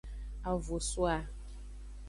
A 0.43 0.53
vo 0.65 0.77
so 0.89 1.05
a. 1.05 1.17